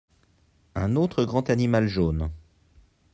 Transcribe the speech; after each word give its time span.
Un 0.73 0.95
autre 0.95 1.25
grand 1.25 1.51
animal 1.51 1.85
jaune. 1.87 2.31